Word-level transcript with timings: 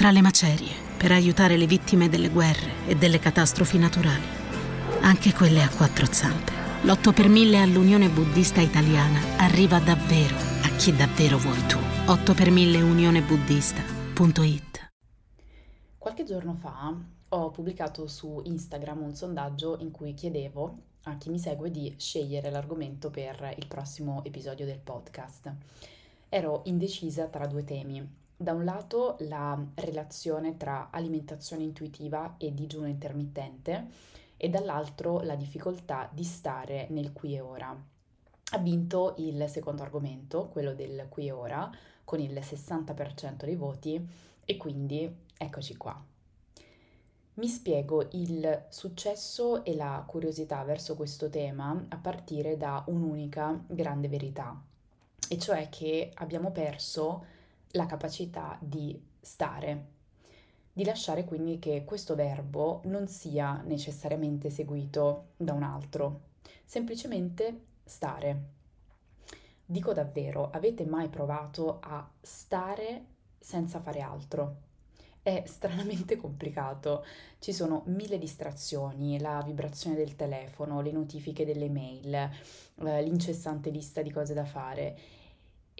tra 0.00 0.10
le 0.10 0.22
macerie, 0.22 0.72
per 0.96 1.12
aiutare 1.12 1.58
le 1.58 1.66
vittime 1.66 2.08
delle 2.08 2.30
guerre 2.30 2.86
e 2.86 2.96
delle 2.96 3.18
catastrofi 3.18 3.76
naturali, 3.76 4.24
anche 5.02 5.34
quelle 5.34 5.62
a 5.62 5.68
quattro 5.68 6.10
zampe. 6.10 6.52
L'8 6.84 7.12
per 7.12 7.28
1000 7.28 7.60
all'Unione 7.60 8.08
Buddista 8.08 8.62
Italiana 8.62 9.20
arriva 9.36 9.78
davvero 9.78 10.36
a 10.36 10.70
chi 10.78 10.96
davvero 10.96 11.36
vuoi 11.36 11.66
tu. 11.66 11.76
8 12.06 12.32
per 12.32 12.50
1000 12.50 12.80
unionebuddista.it 12.80 14.88
Qualche 15.98 16.24
giorno 16.24 16.54
fa 16.54 16.96
ho 17.28 17.50
pubblicato 17.50 18.06
su 18.06 18.40
Instagram 18.42 19.02
un 19.02 19.14
sondaggio 19.14 19.76
in 19.80 19.90
cui 19.90 20.14
chiedevo 20.14 20.78
a 21.02 21.18
chi 21.18 21.28
mi 21.28 21.38
segue 21.38 21.70
di 21.70 21.94
scegliere 21.98 22.48
l'argomento 22.48 23.10
per 23.10 23.52
il 23.54 23.66
prossimo 23.66 24.24
episodio 24.24 24.64
del 24.64 24.78
podcast. 24.78 25.52
Ero 26.30 26.62
indecisa 26.64 27.26
tra 27.26 27.46
due 27.46 27.64
temi. 27.64 28.19
Da 28.42 28.54
un 28.54 28.64
lato 28.64 29.16
la 29.18 29.62
relazione 29.74 30.56
tra 30.56 30.88
alimentazione 30.90 31.62
intuitiva 31.62 32.36
e 32.38 32.54
digiuno 32.54 32.86
intermittente 32.86 33.88
e 34.38 34.48
dall'altro 34.48 35.20
la 35.20 35.34
difficoltà 35.34 36.08
di 36.10 36.24
stare 36.24 36.86
nel 36.88 37.12
qui 37.12 37.34
e 37.34 37.40
ora. 37.40 37.78
Ha 38.52 38.58
vinto 38.60 39.12
il 39.18 39.46
secondo 39.46 39.82
argomento, 39.82 40.48
quello 40.48 40.72
del 40.72 41.04
qui 41.10 41.26
e 41.26 41.32
ora, 41.32 41.70
con 42.02 42.18
il 42.18 42.32
60% 42.32 43.44
dei 43.44 43.56
voti 43.56 44.08
e 44.42 44.56
quindi 44.56 45.14
eccoci 45.36 45.76
qua. 45.76 46.02
Mi 47.34 47.46
spiego 47.46 48.08
il 48.12 48.64
successo 48.70 49.66
e 49.66 49.74
la 49.74 50.02
curiosità 50.06 50.64
verso 50.64 50.96
questo 50.96 51.28
tema 51.28 51.84
a 51.90 51.96
partire 51.98 52.56
da 52.56 52.84
un'unica 52.86 53.64
grande 53.66 54.08
verità, 54.08 54.58
e 55.28 55.38
cioè 55.38 55.68
che 55.68 56.10
abbiamo 56.14 56.52
perso 56.52 57.36
la 57.72 57.86
capacità 57.86 58.58
di 58.60 59.00
stare, 59.20 59.86
di 60.72 60.84
lasciare 60.84 61.24
quindi 61.24 61.58
che 61.58 61.84
questo 61.84 62.14
verbo 62.14 62.80
non 62.84 63.06
sia 63.06 63.62
necessariamente 63.64 64.50
seguito 64.50 65.32
da 65.36 65.52
un 65.52 65.62
altro, 65.62 66.28
semplicemente 66.64 67.64
stare. 67.84 68.58
Dico 69.64 69.92
davvero, 69.92 70.50
avete 70.50 70.84
mai 70.84 71.08
provato 71.08 71.78
a 71.80 72.08
stare 72.20 73.04
senza 73.38 73.80
fare 73.80 74.00
altro? 74.00 74.68
È 75.22 75.44
stranamente 75.46 76.16
complicato, 76.16 77.04
ci 77.38 77.52
sono 77.52 77.82
mille 77.86 78.18
distrazioni, 78.18 79.20
la 79.20 79.42
vibrazione 79.42 79.94
del 79.94 80.16
telefono, 80.16 80.80
le 80.80 80.92
notifiche 80.92 81.44
delle 81.44 81.68
mail, 81.68 82.14
eh, 82.14 83.02
l'incessante 83.02 83.70
lista 83.70 84.02
di 84.02 84.10
cose 84.10 84.34
da 84.34 84.44
fare 84.44 84.98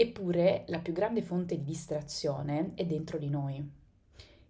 Eppure 0.02 0.64
la 0.68 0.78
più 0.78 0.94
grande 0.94 1.20
fonte 1.20 1.58
di 1.58 1.62
distrazione 1.62 2.72
è 2.74 2.86
dentro 2.86 3.18
di 3.18 3.28
noi. 3.28 3.62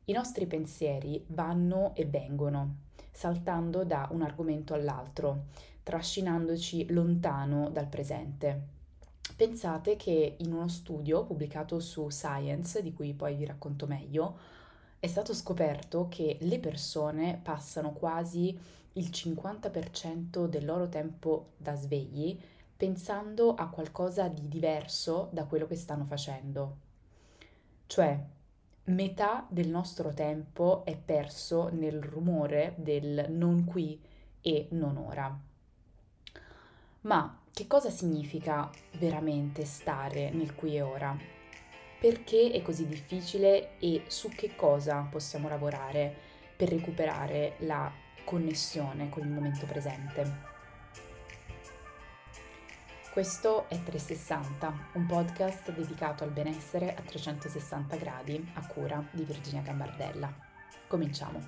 I 0.04 0.12
nostri 0.12 0.46
pensieri 0.46 1.24
vanno 1.26 1.92
e 1.96 2.04
vengono, 2.04 2.76
saltando 3.10 3.82
da 3.82 4.06
un 4.12 4.22
argomento 4.22 4.74
all'altro, 4.74 5.46
trascinandoci 5.82 6.92
lontano 6.92 7.68
dal 7.68 7.88
presente. 7.88 8.60
Pensate 9.34 9.96
che 9.96 10.36
in 10.38 10.52
uno 10.52 10.68
studio 10.68 11.24
pubblicato 11.24 11.80
su 11.80 12.08
Science, 12.10 12.80
di 12.80 12.92
cui 12.92 13.12
poi 13.12 13.34
vi 13.34 13.44
racconto 13.44 13.88
meglio, 13.88 14.38
è 15.00 15.08
stato 15.08 15.34
scoperto 15.34 16.06
che 16.08 16.36
le 16.42 16.60
persone 16.60 17.40
passano 17.42 17.90
quasi 17.90 18.56
il 18.92 19.08
50% 19.08 20.46
del 20.46 20.64
loro 20.64 20.88
tempo 20.88 21.54
da 21.56 21.74
svegli 21.74 22.38
pensando 22.80 23.54
a 23.54 23.68
qualcosa 23.68 24.28
di 24.28 24.48
diverso 24.48 25.28
da 25.32 25.44
quello 25.44 25.66
che 25.66 25.76
stanno 25.76 26.06
facendo. 26.06 26.78
Cioè, 27.84 28.18
metà 28.84 29.46
del 29.50 29.68
nostro 29.68 30.14
tempo 30.14 30.82
è 30.86 30.96
perso 30.96 31.68
nel 31.68 32.00
rumore 32.00 32.72
del 32.78 33.26
non 33.28 33.66
qui 33.66 34.00
e 34.40 34.68
non 34.70 34.96
ora. 34.96 35.38
Ma 37.02 37.38
che 37.52 37.66
cosa 37.66 37.90
significa 37.90 38.70
veramente 38.92 39.66
stare 39.66 40.30
nel 40.30 40.54
qui 40.54 40.76
e 40.76 40.80
ora? 40.80 41.14
Perché 42.00 42.50
è 42.50 42.62
così 42.62 42.86
difficile 42.86 43.78
e 43.78 44.04
su 44.06 44.30
che 44.30 44.56
cosa 44.56 45.06
possiamo 45.10 45.50
lavorare 45.50 46.16
per 46.56 46.70
recuperare 46.70 47.56
la 47.58 47.92
connessione 48.24 49.10
con 49.10 49.22
il 49.22 49.30
momento 49.30 49.66
presente? 49.66 50.49
Questo 53.20 53.68
è 53.68 53.78
360, 53.82 54.92
un 54.94 55.04
podcast 55.04 55.70
dedicato 55.74 56.24
al 56.24 56.30
benessere 56.30 56.94
a 56.94 57.02
360 57.02 57.96
gradi 57.96 58.50
a 58.54 58.66
cura 58.66 59.06
di 59.10 59.24
Virginia 59.24 59.60
Gambardella. 59.60 60.34
Cominciamo. 60.88 61.38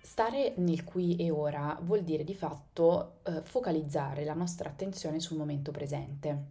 Stare 0.00 0.54
nel 0.58 0.84
qui 0.84 1.16
e 1.16 1.32
ora 1.32 1.76
vuol 1.82 2.04
dire 2.04 2.22
di 2.22 2.36
fatto 2.36 3.14
eh, 3.24 3.40
focalizzare 3.42 4.24
la 4.24 4.34
nostra 4.34 4.68
attenzione 4.68 5.18
sul 5.18 5.36
momento 5.36 5.72
presente. 5.72 6.44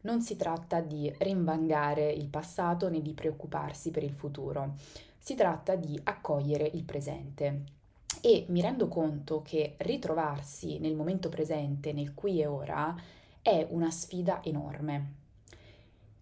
Non 0.00 0.20
si 0.20 0.34
tratta 0.34 0.80
di 0.80 1.14
rinvangare 1.18 2.10
il 2.10 2.26
passato 2.26 2.90
né 2.90 3.00
di 3.00 3.12
preoccuparsi 3.14 3.92
per 3.92 4.02
il 4.02 4.14
futuro, 4.14 4.74
si 5.16 5.36
tratta 5.36 5.76
di 5.76 5.96
accogliere 6.02 6.68
il 6.74 6.82
presente, 6.82 7.76
e 8.28 8.44
mi 8.48 8.60
rendo 8.60 8.88
conto 8.88 9.40
che 9.40 9.76
ritrovarsi 9.78 10.78
nel 10.80 10.94
momento 10.94 11.30
presente, 11.30 11.94
nel 11.94 12.12
qui 12.12 12.42
e 12.42 12.46
ora, 12.46 12.94
è 13.40 13.66
una 13.70 13.90
sfida 13.90 14.44
enorme. 14.44 15.12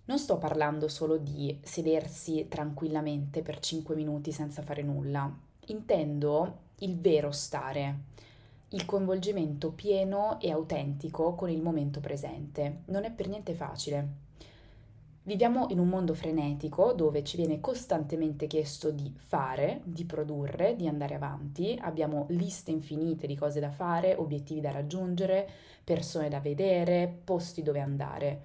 Non 0.04 0.16
sto 0.20 0.38
parlando 0.38 0.86
solo 0.86 1.16
di 1.16 1.58
sedersi 1.64 2.46
tranquillamente 2.48 3.42
per 3.42 3.58
5 3.58 3.96
minuti 3.96 4.30
senza 4.30 4.62
fare 4.62 4.82
nulla, 4.82 5.28
intendo 5.66 6.58
il 6.78 6.96
vero 6.96 7.32
stare, 7.32 7.98
il 8.68 8.84
coinvolgimento 8.84 9.72
pieno 9.72 10.38
e 10.40 10.52
autentico 10.52 11.34
con 11.34 11.50
il 11.50 11.60
momento 11.60 11.98
presente. 11.98 12.82
Non 12.84 13.02
è 13.02 13.10
per 13.10 13.26
niente 13.26 13.52
facile. 13.52 14.25
Viviamo 15.26 15.66
in 15.70 15.80
un 15.80 15.88
mondo 15.88 16.14
frenetico 16.14 16.92
dove 16.92 17.24
ci 17.24 17.36
viene 17.36 17.58
costantemente 17.58 18.46
chiesto 18.46 18.92
di 18.92 19.12
fare, 19.16 19.80
di 19.82 20.04
produrre, 20.04 20.76
di 20.76 20.86
andare 20.86 21.16
avanti, 21.16 21.76
abbiamo 21.82 22.26
liste 22.28 22.70
infinite 22.70 23.26
di 23.26 23.34
cose 23.34 23.58
da 23.58 23.72
fare, 23.72 24.14
obiettivi 24.14 24.60
da 24.60 24.70
raggiungere, 24.70 25.50
persone 25.82 26.28
da 26.28 26.38
vedere, 26.38 27.12
posti 27.24 27.64
dove 27.64 27.80
andare. 27.80 28.42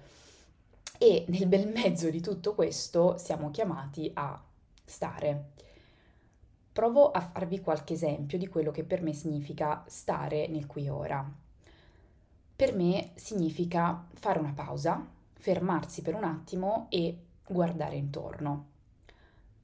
E 0.98 1.24
nel 1.28 1.46
bel 1.46 1.68
mezzo 1.68 2.10
di 2.10 2.20
tutto 2.20 2.52
questo 2.56 3.16
siamo 3.16 3.52
chiamati 3.52 4.10
a 4.14 4.42
stare. 4.84 5.50
Provo 6.72 7.12
a 7.12 7.20
farvi 7.20 7.60
qualche 7.60 7.92
esempio 7.92 8.38
di 8.38 8.48
quello 8.48 8.72
che 8.72 8.82
per 8.82 9.02
me 9.02 9.12
significa 9.12 9.84
stare 9.86 10.48
nel 10.48 10.66
qui 10.66 10.86
e 10.86 10.90
ora. 10.90 11.32
Per 12.56 12.74
me 12.74 13.10
significa 13.14 14.04
fare 14.14 14.40
una 14.40 14.52
pausa, 14.52 15.20
fermarsi 15.42 16.02
per 16.02 16.14
un 16.14 16.22
attimo 16.22 16.86
e 16.88 17.18
guardare 17.44 17.96
intorno. 17.96 18.66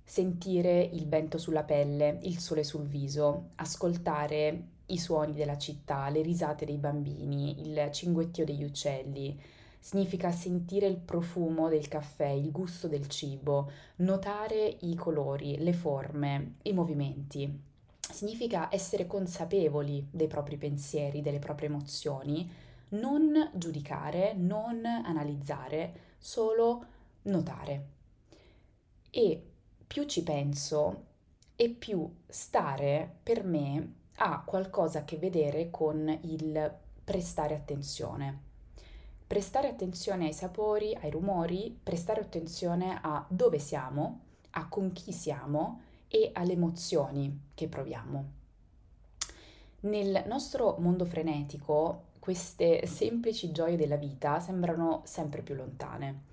Sentire 0.03 0.81
il 0.81 1.07
vento 1.07 1.39
sulla 1.39 1.63
pelle, 1.63 2.19
il 2.23 2.41
sole 2.41 2.65
sul 2.65 2.85
viso, 2.85 3.51
ascoltare 3.55 4.63
i 4.87 4.99
suoni 4.99 5.35
della 5.35 5.57
città, 5.57 6.09
le 6.09 6.23
risate 6.23 6.65
dei 6.65 6.79
bambini, 6.79 7.61
il 7.61 7.91
cinguettio 7.93 8.45
degli 8.45 8.65
uccelli. 8.65 9.41
Significa 9.79 10.33
sentire 10.33 10.89
il 10.89 10.97
profumo 10.97 11.69
del 11.69 11.87
caffè, 11.87 12.27
il 12.27 12.51
gusto 12.51 12.89
del 12.89 13.07
cibo, 13.07 13.71
notare 13.97 14.79
i 14.81 14.97
colori, 14.97 15.59
le 15.59 15.75
forme, 15.75 16.55
i 16.63 16.73
movimenti. 16.73 17.67
Significa 18.01 18.69
essere 18.75 19.07
consapevoli 19.07 20.09
dei 20.11 20.27
propri 20.27 20.57
pensieri, 20.57 21.23
delle 21.23 21.39
proprie 21.39 21.69
emozioni 21.69 22.67
non 22.91 23.51
giudicare, 23.55 24.35
non 24.35 24.85
analizzare, 24.85 26.15
solo 26.19 26.85
notare. 27.23 27.87
E 29.11 29.43
più 29.87 30.05
ci 30.05 30.23
penso 30.23 31.05
e 31.57 31.71
più 31.71 32.09
stare 32.27 33.17
per 33.23 33.45
me 33.45 33.95
ha 34.17 34.43
qualcosa 34.45 35.01
a 35.01 35.05
che 35.05 35.17
vedere 35.17 35.71
con 35.71 36.09
il 36.23 36.73
prestare 37.05 37.55
attenzione. 37.55 38.47
Prestare 39.27 39.69
attenzione 39.69 40.27
ai 40.27 40.33
sapori, 40.33 40.95
ai 40.95 41.11
rumori, 41.11 41.79
prestare 41.83 42.21
attenzione 42.21 42.99
a 43.03 43.25
dove 43.29 43.59
siamo, 43.59 44.21
a 44.51 44.69
con 44.69 44.93
chi 44.93 45.13
siamo 45.13 45.83
e 46.09 46.31
alle 46.33 46.53
emozioni 46.53 47.49
che 47.55 47.69
proviamo. 47.69 48.37
Nel 49.81 50.25
nostro 50.27 50.77
mondo 50.79 51.05
frenetico 51.05 52.05
queste 52.29 52.85
semplici 52.85 53.53
gioie 53.53 53.79
della 53.79 53.97
vita 53.97 54.39
sembrano 54.39 55.01
sempre 55.07 55.41
più 55.41 55.55
lontane. 55.55 56.25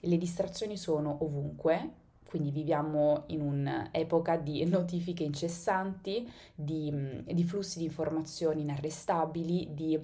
Le 0.00 0.18
distrazioni 0.18 0.76
sono 0.76 1.18
ovunque, 1.20 1.90
quindi 2.26 2.50
viviamo 2.50 3.22
in 3.26 3.40
un'epoca 3.40 4.36
di 4.36 4.64
notifiche 4.66 5.22
incessanti, 5.22 6.28
di, 6.52 7.22
di, 7.22 7.44
flussi 7.44 7.78
di 7.78 7.84
informazioni 7.84 8.62
inarrestabili, 8.62 9.68
di 9.74 9.96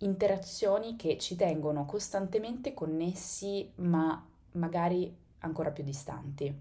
interazioni 0.00 0.96
che 0.96 1.16
ci 1.16 1.34
tengono 1.34 1.86
costantemente 1.86 2.74
connessi 2.74 3.70
ma 3.76 4.22
magari 4.52 5.16
ancora 5.38 5.70
più 5.70 5.82
distanti. 5.82 6.54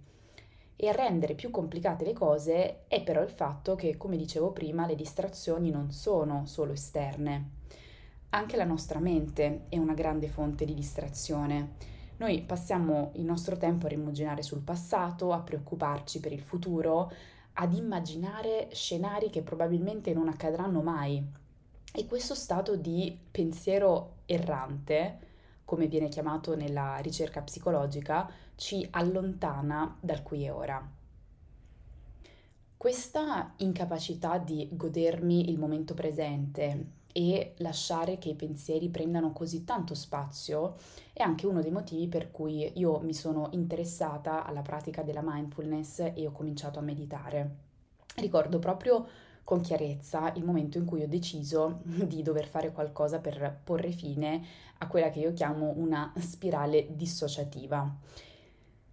E 0.78 0.88
a 0.88 0.94
rendere 0.94 1.36
più 1.36 1.50
complicate 1.52 2.06
le 2.06 2.14
cose 2.14 2.88
è 2.88 3.04
però 3.04 3.22
il 3.22 3.32
fatto 3.32 3.76
che, 3.76 3.98
come 3.98 4.16
dicevo 4.16 4.54
prima, 4.54 4.86
le 4.86 4.96
distrazioni 4.96 5.72
non 5.72 5.92
sono 5.92 6.46
solo 6.46 6.72
esterne. 6.72 7.58
Anche 8.32 8.58
la 8.58 8.64
nostra 8.64 9.00
mente 9.00 9.66
è 9.70 9.78
una 9.80 9.96
grande 9.96 10.28
fonte 10.28 10.64
di 10.64 10.76
distrazione. 10.76 11.72
Noi 12.18 12.42
passiamo 12.42 13.12
il 13.16 13.24
nostro 13.24 13.58
tempo 13.58 13.88
a 13.88 13.90
rimuginare 13.90 14.44
sul 14.44 14.62
passato, 14.62 15.34
a 15.34 15.40
preoccuparci 15.40 16.20
per 16.20 16.32
il 16.32 16.42
futuro, 16.42 17.12
ad 17.54 17.74
immaginare 17.74 18.70
scenari 18.72 19.32
che 19.32 19.42
probabilmente 19.42 20.14
non 20.14 20.28
accadranno 20.28 20.82
mai. 20.82 21.26
E 21.92 22.06
questo 22.06 22.36
stato 22.36 22.76
di 22.76 23.18
pensiero 23.32 24.18
errante, 24.26 25.20
come 25.66 25.88
viene 25.88 26.08
chiamato 26.08 26.56
nella 26.56 26.98
ricerca 26.98 27.42
psicologica, 27.42 28.30
ci 28.54 28.88
allontana 28.92 29.98
dal 30.00 30.22
qui 30.22 30.46
e 30.46 30.52
ora. 30.52 30.92
Questa 32.78 33.54
incapacità 33.58 34.38
di 34.38 34.70
godermi 34.72 35.50
il 35.50 35.58
momento 35.58 35.96
presente 35.96 36.98
e 37.20 37.52
lasciare 37.58 38.18
che 38.18 38.30
i 38.30 38.36
pensieri 38.36 38.88
prendano 38.88 39.34
così 39.34 39.66
tanto 39.66 39.94
spazio 39.94 40.76
è 41.12 41.22
anche 41.22 41.46
uno 41.46 41.62
dei 41.62 41.70
motivi 41.70 42.08
per 42.08 42.32
cui 42.32 42.72
io 42.76 43.02
mi 43.02 43.14
sono 43.14 43.50
interessata 43.52 44.46
alla 44.46 44.62
pratica 44.62 45.02
della 45.02 45.20
mindfulness 45.22 46.14
e 46.14 46.26
ho 46.26 46.32
cominciato 46.32 46.80
a 46.80 46.82
meditare. 46.82 47.56
Ricordo 48.16 48.60
proprio 48.60 49.06
con 49.44 49.60
chiarezza 49.60 50.32
il 50.36 50.46
momento 50.46 50.78
in 50.78 50.86
cui 50.86 51.04
ho 51.04 51.10
deciso 51.10 51.82
di 52.08 52.22
dover 52.22 52.48
fare 52.48 52.72
qualcosa 52.72 53.20
per 53.20 53.60
porre 53.66 53.92
fine 53.92 54.42
a 54.78 54.88
quella 54.88 55.10
che 55.10 55.20
io 55.20 55.34
chiamo 55.34 55.74
una 55.76 56.14
spirale 56.20 56.88
dissociativa. 56.96 57.98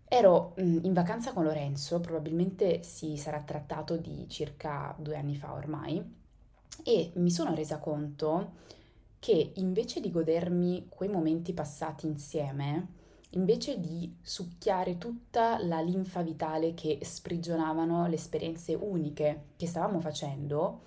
Ero 0.09 0.55
mm, 0.61 0.79
in 0.83 0.93
vacanza 0.93 1.33
con 1.33 1.45
Lorenzo, 1.45 2.01
probabilmente 2.01 2.83
si 2.83 3.17
sarà 3.17 3.41
trattato 3.43 3.97
di 3.97 4.29
circa 4.29 4.97
due 4.99 5.17
anni 5.17 5.37
fa 5.37 5.53
ormai, 5.53 6.25
e 6.85 7.13
mi 7.15 7.31
sono 7.31 7.55
resa 7.55 7.79
conto 7.79 8.65
che 9.19 9.53
invece 9.57 10.01
di 10.01 10.11
godermi 10.11 10.87
quei 10.89 11.09
momenti 11.09 11.53
passati 11.53 12.07
insieme, 12.07 12.89
invece 13.31 13.81
di 13.81 14.17
succhiare 14.23 14.99
tutta 14.99 15.63
la 15.65 15.81
linfa 15.81 16.23
vitale 16.23 16.75
che 16.75 16.99
sprigionavano 17.03 18.07
le 18.07 18.15
esperienze 18.15 18.75
uniche 18.75 19.47
che 19.57 19.67
stavamo 19.67 20.01
facendo, 20.01 20.81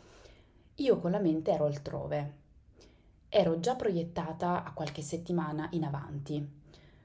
io 0.76 1.00
con 1.00 1.12
la 1.12 1.20
mente 1.20 1.52
ero 1.52 1.66
altrove. 1.66 2.38
Ero 3.28 3.60
già 3.60 3.76
proiettata 3.76 4.64
a 4.64 4.74
qualche 4.74 5.02
settimana 5.02 5.68
in 5.72 5.84
avanti 5.84 6.58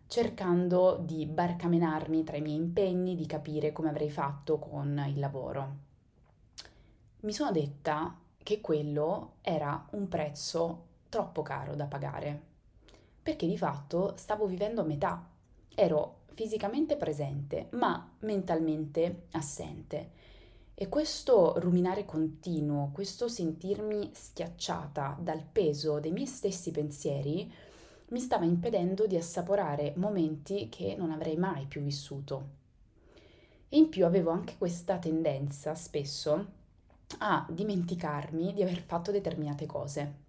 cercando 0.07 1.01
di 1.03 1.27
barcamenarmi 1.27 2.23
tra 2.25 2.37
i 2.37 2.41
miei 2.41 2.57
impegni, 2.57 3.17
di 3.17 3.27
capire 3.27 3.73
come 3.73 3.89
avrei 3.89 4.11
fatto 4.11 4.59
con 4.59 5.05
il 5.09 5.19
lavoro. 5.19 5.77
Mi 7.21 7.33
sono 7.33 7.51
detta 7.51 8.17
che 8.45 8.61
quello 8.61 9.37
era 9.41 9.89
un 9.93 10.07
prezzo 10.07 10.85
troppo 11.09 11.43
caro 11.43 11.75
da 11.75 11.87
pagare, 11.87 12.41
perché 13.21 13.47
di 13.47 13.59
fatto 13.59 14.13
stavo 14.17 14.47
vivendo 14.47 14.83
a 14.83 14.85
metà. 14.85 15.29
Ero 15.75 16.19
fisicamente 16.35 16.97
presente, 16.97 17.69
ma 17.71 18.13
mentalmente 18.21 19.27
assente. 19.33 20.11
E 20.75 20.89
questo 20.89 21.59
ruminare 21.59 22.05
continuo, 22.05 22.91
questo 22.93 23.29
sentirmi 23.29 24.11
schiacciata 24.13 25.17
dal 25.21 25.43
peso 25.43 25.99
dei 25.99 26.13
miei 26.13 26.27
stessi 26.27 26.71
pensieri, 26.71 27.51
mi 28.09 28.21
stava 28.21 28.45
impedendo 28.45 29.07
di 29.07 29.17
assaporare 29.17 29.95
momenti 29.97 30.69
che 30.69 30.95
non 30.97 31.11
avrei 31.11 31.37
mai 31.37 31.65
più 31.67 31.81
vissuto. 31.81 32.63
E 33.69 33.79
in 33.79 33.89
più 33.89 34.05
avevo 34.05 34.31
anche 34.31 34.57
questa 34.59 34.99
tendenza 34.99 35.75
spesso 35.75 36.63
a 37.19 37.47
dimenticarmi 37.51 38.53
di 38.53 38.63
aver 38.63 38.81
fatto 38.81 39.11
determinate 39.11 39.67
cose. 39.67 40.23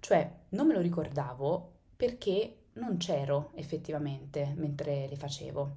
Cioè 0.00 0.30
non 0.50 0.66
me 0.66 0.74
lo 0.74 0.80
ricordavo 0.80 1.72
perché 1.96 2.56
non 2.74 2.96
c'ero 2.96 3.50
effettivamente 3.54 4.54
mentre 4.56 5.08
le 5.08 5.16
facevo. 5.16 5.76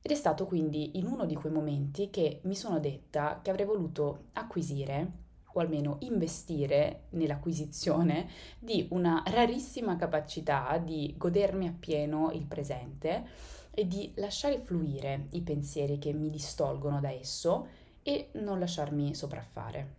Ed 0.00 0.10
è 0.10 0.14
stato 0.14 0.46
quindi 0.46 0.96
in 0.98 1.06
uno 1.06 1.26
di 1.26 1.34
quei 1.34 1.52
momenti 1.52 2.08
che 2.10 2.40
mi 2.44 2.54
sono 2.54 2.78
detta 2.78 3.40
che 3.42 3.50
avrei 3.50 3.66
voluto 3.66 4.26
acquisire 4.34 5.26
o 5.52 5.60
almeno 5.60 5.96
investire 6.00 7.06
nell'acquisizione 7.10 8.28
di 8.58 8.86
una 8.90 9.22
rarissima 9.26 9.96
capacità 9.96 10.78
di 10.78 11.14
godermi 11.16 11.66
appieno 11.66 12.30
il 12.32 12.46
presente 12.46 13.26
e 13.70 13.86
di 13.86 14.12
lasciare 14.16 14.60
fluire 14.60 15.26
i 15.30 15.42
pensieri 15.42 15.98
che 15.98 16.12
mi 16.12 16.30
distolgono 16.30 17.00
da 17.00 17.10
esso 17.10 17.66
e 18.02 18.30
non 18.34 18.58
lasciarmi 18.58 19.14
sopraffare. 19.14 19.96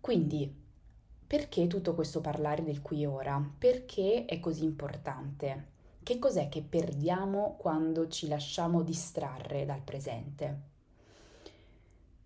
Quindi, 0.00 0.52
perché 1.26 1.66
tutto 1.66 1.94
questo 1.94 2.20
parlare 2.20 2.64
del 2.64 2.80
qui 2.80 3.02
e 3.02 3.06
ora? 3.06 3.42
Perché 3.58 4.24
è 4.24 4.40
così 4.40 4.64
importante? 4.64 5.76
Che 6.02 6.18
cos'è 6.18 6.48
che 6.48 6.62
perdiamo 6.62 7.56
quando 7.58 8.08
ci 8.08 8.28
lasciamo 8.28 8.82
distrarre 8.82 9.66
dal 9.66 9.82
presente? 9.82 10.60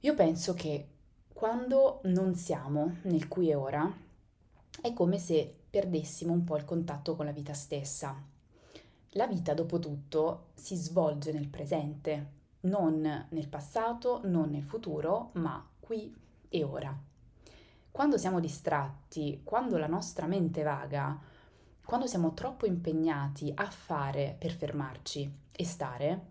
Io 0.00 0.14
penso 0.14 0.54
che 0.54 0.86
quando 1.32 2.00
non 2.04 2.36
siamo 2.36 2.98
nel 3.02 3.26
qui 3.26 3.50
e 3.50 3.56
ora, 3.56 3.92
è 4.80 4.92
come 4.92 5.18
se 5.18 5.52
perdessimo 5.68 6.32
un 6.32 6.44
po' 6.44 6.56
il 6.56 6.64
contatto 6.64 7.16
con 7.16 7.24
la 7.24 7.32
vita 7.32 7.54
stessa. 7.54 8.14
La 9.14 9.26
vita, 9.26 9.52
dopo 9.54 9.80
tutto, 9.80 10.50
si 10.54 10.76
svolge 10.76 11.32
nel 11.32 11.48
presente, 11.48 12.40
non 12.62 13.26
nel 13.28 13.48
passato, 13.48 14.20
non 14.24 14.50
nel 14.50 14.62
futuro, 14.62 15.30
ma 15.34 15.64
qui 15.80 16.14
e 16.48 16.64
ora. 16.64 16.96
Quando 17.90 18.16
siamo 18.16 18.40
distratti, 18.40 19.40
quando 19.44 19.78
la 19.78 19.86
nostra 19.86 20.26
mente 20.26 20.62
vaga, 20.62 21.18
quando 21.84 22.06
siamo 22.06 22.32
troppo 22.32 22.66
impegnati 22.66 23.52
a 23.54 23.66
fare 23.66 24.36
per 24.38 24.52
fermarci 24.52 25.30
e 25.52 25.64
stare, 25.64 26.26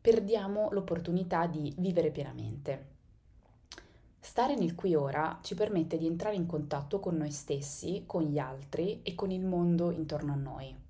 perdiamo 0.00 0.70
l'opportunità 0.70 1.46
di 1.46 1.74
vivere 1.78 2.10
pienamente. 2.10 2.92
Stare 4.18 4.54
nel 4.56 4.74
qui 4.74 4.94
ora 4.94 5.38
ci 5.42 5.54
permette 5.54 5.98
di 5.98 6.06
entrare 6.06 6.36
in 6.36 6.46
contatto 6.46 7.00
con 7.00 7.16
noi 7.16 7.30
stessi, 7.30 8.04
con 8.06 8.22
gli 8.22 8.38
altri 8.38 9.02
e 9.02 9.14
con 9.14 9.30
il 9.30 9.44
mondo 9.44 9.90
intorno 9.90 10.32
a 10.32 10.36
noi. 10.36 10.83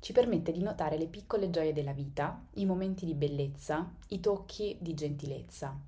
Ci 0.00 0.12
permette 0.12 0.52
di 0.52 0.62
notare 0.62 0.96
le 0.96 1.08
piccole 1.08 1.50
gioie 1.50 1.72
della 1.72 1.92
vita, 1.92 2.46
i 2.54 2.64
momenti 2.64 3.04
di 3.04 3.14
bellezza, 3.14 3.94
i 4.08 4.20
tocchi 4.20 4.76
di 4.80 4.94
gentilezza. 4.94 5.78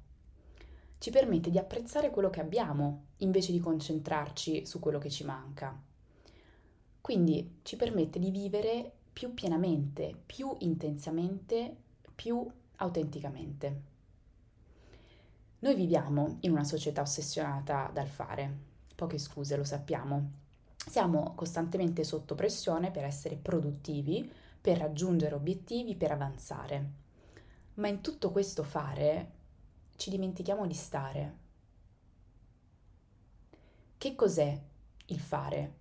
Ci 0.98 1.10
permette 1.10 1.50
di 1.50 1.58
apprezzare 1.58 2.10
quello 2.10 2.28
che 2.28 2.40
abbiamo 2.40 3.04
invece 3.18 3.52
di 3.52 3.60
concentrarci 3.60 4.66
su 4.66 4.80
quello 4.80 4.98
che 4.98 5.10
ci 5.10 5.24
manca. 5.24 5.80
Quindi 7.00 7.60
ci 7.62 7.76
permette 7.76 8.18
di 8.18 8.30
vivere 8.30 8.92
più 9.12 9.32
pienamente, 9.32 10.14
più 10.26 10.54
intensamente, 10.58 11.74
più 12.14 12.46
autenticamente. 12.76 13.82
Noi 15.60 15.74
viviamo 15.74 16.38
in 16.40 16.50
una 16.50 16.64
società 16.64 17.00
ossessionata 17.00 17.90
dal 17.92 18.08
fare, 18.08 18.58
poche 18.94 19.18
scuse, 19.18 19.56
lo 19.56 19.64
sappiamo. 19.64 20.39
Siamo 20.86 21.34
costantemente 21.34 22.02
sotto 22.02 22.34
pressione 22.34 22.90
per 22.90 23.04
essere 23.04 23.36
produttivi, 23.36 24.30
per 24.60 24.78
raggiungere 24.78 25.34
obiettivi, 25.34 25.94
per 25.94 26.10
avanzare. 26.10 26.90
Ma 27.74 27.88
in 27.88 28.00
tutto 28.00 28.30
questo 28.32 28.62
fare 28.62 29.30
ci 29.96 30.10
dimentichiamo 30.10 30.66
di 30.66 30.74
stare. 30.74 31.38
Che 33.96 34.14
cos'è 34.14 34.60
il 35.06 35.20
fare? 35.20 35.74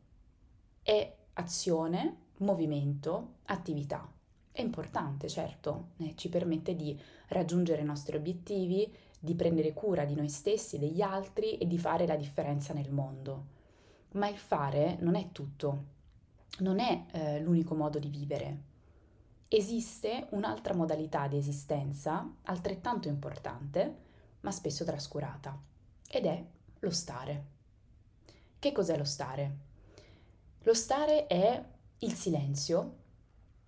È 0.83 1.15
azione, 1.33 2.17
movimento, 2.37 3.35
attività. 3.45 4.07
È 4.51 4.61
importante, 4.61 5.27
certo, 5.29 5.91
eh, 5.97 6.15
ci 6.15 6.29
permette 6.29 6.75
di 6.75 6.99
raggiungere 7.29 7.81
i 7.81 7.85
nostri 7.85 8.17
obiettivi, 8.17 8.93
di 9.19 9.35
prendere 9.35 9.73
cura 9.73 10.05
di 10.05 10.15
noi 10.15 10.29
stessi, 10.29 10.77
degli 10.77 11.01
altri 11.01 11.57
e 11.57 11.65
di 11.65 11.77
fare 11.77 12.05
la 12.05 12.15
differenza 12.15 12.73
nel 12.73 12.91
mondo. 12.91 13.57
Ma 14.11 14.27
il 14.27 14.37
fare 14.37 14.97
non 15.01 15.15
è 15.15 15.31
tutto, 15.31 15.83
non 16.59 16.79
è 16.79 17.05
eh, 17.11 17.39
l'unico 17.39 17.75
modo 17.75 17.99
di 17.99 18.09
vivere. 18.09 18.63
Esiste 19.47 20.27
un'altra 20.31 20.75
modalità 20.75 21.27
di 21.27 21.37
esistenza 21.37 22.35
altrettanto 22.43 23.07
importante, 23.07 24.07
ma 24.41 24.51
spesso 24.51 24.83
trascurata, 24.83 25.59
ed 26.07 26.25
è 26.25 26.45
lo 26.79 26.91
stare. 26.91 27.45
Che 28.57 28.71
cos'è 28.71 28.97
lo 28.97 29.05
stare? 29.05 29.57
Lo 30.63 30.73
stare 30.73 31.27
è 31.27 31.63
il 31.99 32.13
silenzio, 32.13 32.97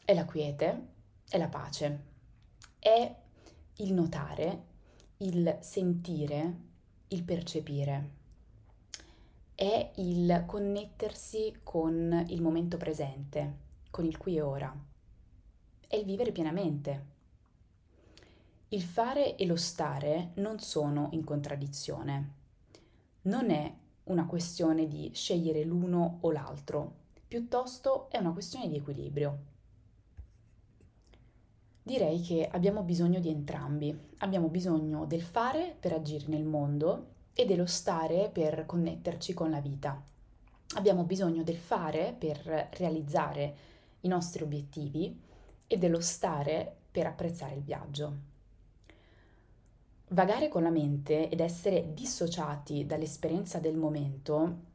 è 0.03 0.13
la 0.13 0.25
quiete, 0.25 0.87
è 1.29 1.37
la 1.37 1.47
pace, 1.47 2.03
è 2.79 3.15
il 3.77 3.93
notare 3.93 4.69
il 5.21 5.57
sentire, 5.61 6.55
il 7.09 7.23
percepire, 7.23 8.09
è 9.61 9.91
il 9.97 10.45
connettersi 10.47 11.59
con 11.61 12.25
il 12.29 12.41
momento 12.41 12.77
presente, 12.77 13.57
con 13.91 14.05
il 14.05 14.17
qui 14.17 14.37
e 14.37 14.41
ora. 14.41 14.75
è 15.87 15.95
il 15.95 16.03
vivere 16.03 16.31
pienamente. 16.31 17.05
Il 18.69 18.81
fare 18.81 19.35
e 19.35 19.45
lo 19.45 19.55
stare 19.55 20.31
non 20.37 20.57
sono 20.57 21.09
in 21.11 21.23
contraddizione. 21.23 22.33
Non 23.23 23.51
è 23.51 23.71
una 24.05 24.25
questione 24.25 24.87
di 24.87 25.11
scegliere 25.13 25.63
l'uno 25.63 26.17
o 26.21 26.31
l'altro, 26.31 26.95
piuttosto 27.27 28.09
è 28.09 28.17
una 28.17 28.31
questione 28.31 28.67
di 28.67 28.77
equilibrio. 28.77 29.43
Direi 31.83 32.19
che 32.21 32.47
abbiamo 32.51 32.81
bisogno 32.81 33.19
di 33.19 33.29
entrambi. 33.29 33.95
Abbiamo 34.17 34.47
bisogno 34.47 35.05
del 35.05 35.21
fare 35.21 35.75
per 35.79 35.93
agire 35.93 36.25
nel 36.29 36.45
mondo 36.45 37.10
e 37.33 37.45
dello 37.45 37.65
stare 37.65 38.29
per 38.31 38.65
connetterci 38.65 39.33
con 39.33 39.49
la 39.49 39.59
vita. 39.59 40.01
Abbiamo 40.75 41.03
bisogno 41.03 41.43
del 41.43 41.57
fare 41.57 42.15
per 42.17 42.69
realizzare 42.77 43.55
i 44.01 44.07
nostri 44.07 44.43
obiettivi 44.43 45.19
e 45.67 45.77
dello 45.77 46.01
stare 46.01 46.75
per 46.91 47.07
apprezzare 47.07 47.55
il 47.55 47.61
viaggio. 47.61 48.29
Vagare 50.09 50.49
con 50.49 50.63
la 50.63 50.69
mente 50.69 51.29
ed 51.29 51.39
essere 51.39 51.93
dissociati 51.93 52.85
dall'esperienza 52.85 53.59
del 53.59 53.77
momento 53.77 54.69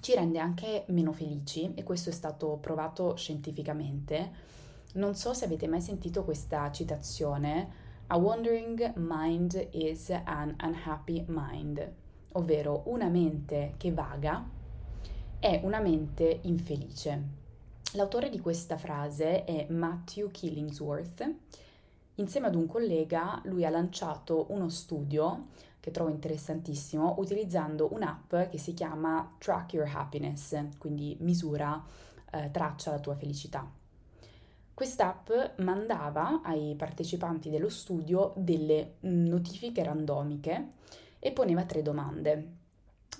ci 0.00 0.14
rende 0.14 0.38
anche 0.38 0.84
meno 0.88 1.12
felici 1.12 1.72
e 1.74 1.84
questo 1.84 2.10
è 2.10 2.12
stato 2.12 2.58
provato 2.60 3.14
scientificamente. 3.14 4.48
Non 4.94 5.14
so 5.14 5.32
se 5.34 5.44
avete 5.44 5.68
mai 5.68 5.80
sentito 5.80 6.24
questa 6.24 6.70
citazione, 6.72 7.88
A 8.12 8.18
wandering 8.18 8.92
mind 8.96 9.68
is 9.70 10.10
an 10.10 10.56
unhappy 10.60 11.24
mind, 11.28 11.92
ovvero 12.32 12.82
una 12.86 13.06
mente 13.06 13.74
che 13.76 13.92
vaga 13.92 14.44
è 15.38 15.60
una 15.62 15.78
mente 15.78 16.40
infelice. 16.42 17.22
L'autore 17.92 18.28
di 18.28 18.40
questa 18.40 18.76
frase 18.76 19.44
è 19.44 19.66
Matthew 19.70 20.32
Killingsworth. 20.32 21.34
Insieme 22.16 22.48
ad 22.48 22.56
un 22.56 22.66
collega 22.66 23.40
lui 23.44 23.64
ha 23.64 23.70
lanciato 23.70 24.46
uno 24.48 24.68
studio 24.70 25.46
che 25.78 25.92
trovo 25.92 26.10
interessantissimo 26.10 27.14
utilizzando 27.18 27.92
un'app 27.92 28.34
che 28.50 28.58
si 28.58 28.74
chiama 28.74 29.36
Track 29.38 29.74
Your 29.74 29.88
Happiness, 29.88 30.60
quindi 30.78 31.16
misura, 31.20 31.80
eh, 32.32 32.50
traccia 32.50 32.90
la 32.90 32.98
tua 32.98 33.14
felicità. 33.14 33.79
Quest'app 34.80 35.30
mandava 35.58 36.40
ai 36.42 36.74
partecipanti 36.74 37.50
dello 37.50 37.68
studio 37.68 38.32
delle 38.34 38.94
notifiche 39.00 39.84
randomiche 39.84 40.68
e 41.18 41.32
poneva 41.32 41.64
tre 41.64 41.82
domande. 41.82 42.52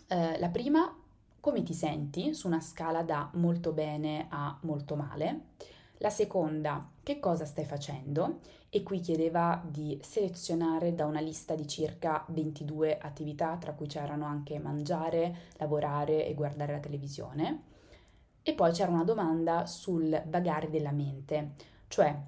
Eh, 0.09 0.39
la 0.39 0.49
prima, 0.49 0.91
come 1.39 1.63
ti 1.63 1.75
senti 1.75 2.33
su 2.33 2.47
una 2.47 2.63
scala 2.63 3.03
da 3.03 3.29
molto 3.35 3.73
bene 3.73 4.25
a 4.31 4.59
molto 4.63 4.97
male? 4.97 5.49
La 5.99 6.09
seconda, 6.09 6.93
che 7.03 7.21
cosa 7.21 7.45
stai 7.45 7.67
facendo? 7.67 8.39
E 8.71 8.83
qui 8.83 9.01
chiedeva 9.01 9.63
di 9.63 10.01
selezionare 10.03 10.95
da 10.95 11.05
una 11.05 11.21
lista 11.21 11.55
di 11.55 11.69
circa 11.69 12.25
22 12.29 12.97
attività, 12.97 13.59
tra 13.59 13.75
cui 13.75 13.87
c'erano 13.87 14.25
anche 14.25 14.59
mangiare, 14.59 15.37
lavorare 15.59 16.27
e 16.27 16.33
guardare 16.33 16.73
la 16.73 16.81
televisione. 16.81 17.65
E 18.43 18.55
poi 18.55 18.73
c'era 18.73 18.91
una 18.91 19.05
domanda 19.05 19.67
sul 19.67 20.23
vagare 20.27 20.71
della 20.71 20.93
mente, 20.93 21.53
cioè 21.89 22.19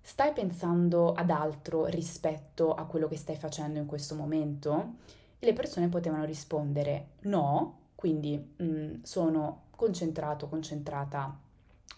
stai 0.00 0.32
pensando 0.32 1.12
ad 1.12 1.30
altro 1.30 1.86
rispetto 1.86 2.72
a 2.74 2.84
quello 2.84 3.08
che 3.08 3.16
stai 3.16 3.36
facendo 3.36 3.78
in 3.80 3.86
questo 3.86 4.14
momento? 4.14 4.94
E 5.38 5.44
le 5.44 5.52
persone 5.52 5.88
potevano 5.88 6.24
rispondere 6.24 7.08
no, 7.22 7.78
quindi 7.96 8.36
mh, 8.56 8.64
mm, 8.64 8.94
sono 9.02 9.64
concentrato, 9.70 10.48
concentrata 10.48 11.38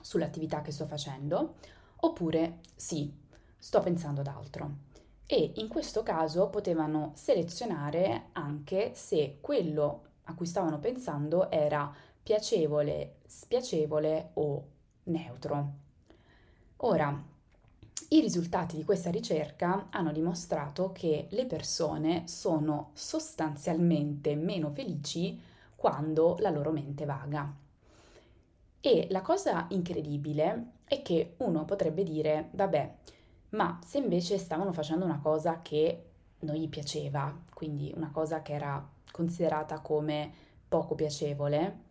sull'attività 0.00 0.62
che 0.62 0.72
sto 0.72 0.86
facendo, 0.86 1.56
oppure 1.96 2.60
sì, 2.74 3.12
sto 3.58 3.80
pensando 3.80 4.20
ad 4.20 4.28
altro. 4.28 4.86
E 5.26 5.52
in 5.56 5.68
questo 5.68 6.02
caso 6.02 6.48
potevano 6.48 7.12
selezionare 7.14 8.28
anche 8.32 8.92
se 8.94 9.38
quello 9.42 10.04
a 10.24 10.34
cui 10.34 10.46
stavano 10.46 10.78
pensando 10.78 11.50
era 11.50 11.92
piacevole, 12.28 13.20
spiacevole 13.24 14.32
o 14.34 14.62
neutro. 15.04 15.72
Ora, 16.76 17.24
i 18.10 18.20
risultati 18.20 18.76
di 18.76 18.84
questa 18.84 19.10
ricerca 19.10 19.86
hanno 19.88 20.12
dimostrato 20.12 20.92
che 20.92 21.28
le 21.30 21.46
persone 21.46 22.28
sono 22.28 22.90
sostanzialmente 22.92 24.34
meno 24.34 24.68
felici 24.68 25.40
quando 25.74 26.36
la 26.40 26.50
loro 26.50 26.70
mente 26.70 27.06
vaga. 27.06 27.50
E 28.78 29.06
la 29.08 29.22
cosa 29.22 29.64
incredibile 29.70 30.72
è 30.84 31.00
che 31.00 31.32
uno 31.38 31.64
potrebbe 31.64 32.02
dire, 32.02 32.50
vabbè, 32.50 32.94
ma 33.50 33.80
se 33.82 33.96
invece 33.96 34.36
stavano 34.36 34.74
facendo 34.74 35.06
una 35.06 35.18
cosa 35.18 35.62
che 35.62 36.10
non 36.40 36.56
gli 36.56 36.68
piaceva, 36.68 37.34
quindi 37.54 37.90
una 37.96 38.10
cosa 38.10 38.42
che 38.42 38.52
era 38.52 38.86
considerata 39.10 39.80
come 39.80 40.30
poco 40.68 40.94
piacevole, 40.94 41.86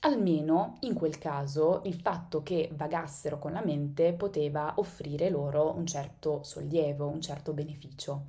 almeno 0.00 0.76
in 0.80 0.94
quel 0.94 1.18
caso 1.18 1.80
il 1.84 1.94
fatto 1.94 2.42
che 2.42 2.70
vagassero 2.74 3.38
con 3.38 3.52
la 3.52 3.64
mente 3.64 4.12
poteva 4.12 4.74
offrire 4.76 5.28
loro 5.28 5.74
un 5.74 5.86
certo 5.86 6.42
sollievo, 6.42 7.08
un 7.08 7.20
certo 7.20 7.52
beneficio. 7.52 8.26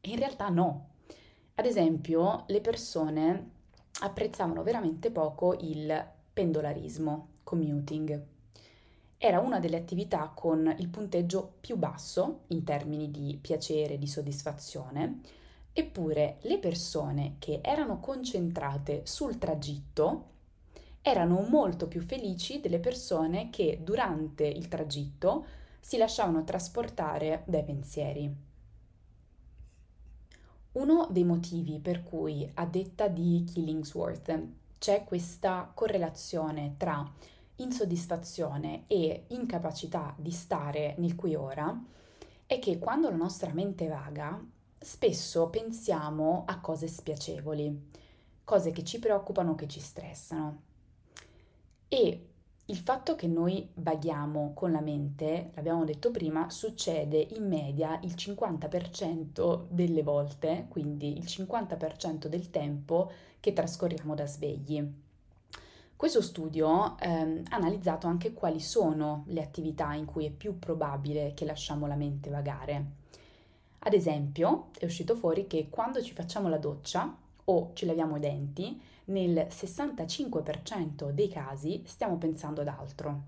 E 0.00 0.10
in 0.10 0.18
realtà 0.18 0.48
no. 0.48 0.88
Ad 1.54 1.64
esempio, 1.64 2.44
le 2.48 2.60
persone 2.60 3.50
apprezzavano 4.00 4.62
veramente 4.62 5.10
poco 5.10 5.56
il 5.60 6.06
pendolarismo, 6.32 7.28
commuting. 7.42 8.22
Era 9.16 9.40
una 9.40 9.58
delle 9.58 9.78
attività 9.78 10.30
con 10.32 10.72
il 10.78 10.88
punteggio 10.88 11.54
più 11.60 11.76
basso 11.76 12.42
in 12.48 12.62
termini 12.62 13.10
di 13.10 13.36
piacere 13.40 13.98
di 13.98 14.06
soddisfazione, 14.06 15.20
eppure 15.72 16.36
le 16.42 16.58
persone 16.58 17.36
che 17.40 17.58
erano 17.62 17.98
concentrate 17.98 19.00
sul 19.04 19.38
tragitto 19.38 20.36
erano 21.08 21.40
molto 21.40 21.88
più 21.88 22.00
felici 22.00 22.60
delle 22.60 22.78
persone 22.78 23.50
che 23.50 23.80
durante 23.82 24.46
il 24.46 24.68
tragitto 24.68 25.46
si 25.80 25.96
lasciavano 25.96 26.44
trasportare 26.44 27.42
dai 27.46 27.64
pensieri. 27.64 28.46
Uno 30.72 31.08
dei 31.10 31.24
motivi 31.24 31.78
per 31.80 32.02
cui, 32.02 32.48
a 32.54 32.66
detta 32.66 33.08
di 33.08 33.44
Killingsworth, 33.50 34.46
c'è 34.78 35.04
questa 35.04 35.70
correlazione 35.74 36.74
tra 36.76 37.10
insoddisfazione 37.56 38.84
e 38.86 39.24
incapacità 39.28 40.14
di 40.16 40.30
stare 40.30 40.94
nel 40.98 41.16
qui 41.16 41.34
ora 41.34 41.76
è 42.46 42.58
che 42.58 42.78
quando 42.78 43.10
la 43.10 43.16
nostra 43.16 43.52
mente 43.52 43.88
vaga, 43.88 44.42
spesso 44.78 45.48
pensiamo 45.48 46.44
a 46.46 46.60
cose 46.60 46.86
spiacevoli, 46.86 47.90
cose 48.44 48.70
che 48.70 48.84
ci 48.84 48.98
preoccupano, 48.98 49.54
che 49.54 49.66
ci 49.66 49.80
stressano. 49.80 50.67
E 51.88 52.28
il 52.66 52.76
fatto 52.76 53.14
che 53.16 53.26
noi 53.26 53.66
vaghiamo 53.74 54.52
con 54.54 54.72
la 54.72 54.82
mente, 54.82 55.52
l'abbiamo 55.54 55.86
detto 55.86 56.10
prima, 56.10 56.50
succede 56.50 57.16
in 57.16 57.48
media 57.48 57.98
il 58.02 58.12
50% 58.12 59.64
delle 59.70 60.02
volte, 60.02 60.66
quindi 60.68 61.16
il 61.16 61.24
50% 61.24 62.26
del 62.26 62.50
tempo 62.50 63.10
che 63.40 63.54
trascorriamo 63.54 64.14
da 64.14 64.26
svegli. 64.26 64.86
Questo 65.96 66.20
studio 66.20 66.98
ehm, 66.98 67.44
ha 67.48 67.56
analizzato 67.56 68.06
anche 68.06 68.34
quali 68.34 68.60
sono 68.60 69.24
le 69.28 69.42
attività 69.42 69.94
in 69.94 70.04
cui 70.04 70.26
è 70.26 70.30
più 70.30 70.58
probabile 70.58 71.32
che 71.34 71.46
lasciamo 71.46 71.86
la 71.86 71.96
mente 71.96 72.28
vagare. 72.28 72.84
Ad 73.78 73.94
esempio, 73.94 74.68
è 74.78 74.84
uscito 74.84 75.16
fuori 75.16 75.46
che 75.46 75.68
quando 75.70 76.02
ci 76.02 76.12
facciamo 76.12 76.48
la 76.48 76.58
doccia 76.58 77.16
o 77.46 77.70
ci 77.72 77.86
laviamo 77.86 78.16
i 78.16 78.20
denti, 78.20 78.80
nel 79.08 79.48
65% 79.50 81.10
dei 81.10 81.28
casi 81.28 81.82
stiamo 81.86 82.16
pensando 82.16 82.60
ad 82.62 82.68
altro. 82.68 83.22